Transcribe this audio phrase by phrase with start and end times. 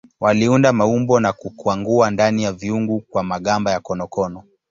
[0.19, 4.43] Waliunda maumbo na kukwangua ndani ya viungu kwa magamba ya konokono.